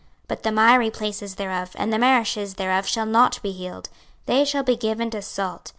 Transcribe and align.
26:047:011 0.01 0.09
But 0.29 0.41
the 0.41 0.51
miry 0.51 0.89
places 0.89 1.35
thereof 1.35 1.71
and 1.75 1.93
the 1.93 1.97
marishes 1.99 2.55
thereof 2.55 2.87
shall 2.87 3.05
not 3.05 3.39
be 3.43 3.51
healed; 3.51 3.89
they 4.25 4.43
shall 4.45 4.63
be 4.63 4.75
given 4.75 5.11
to 5.11 5.21
salt. 5.21 5.69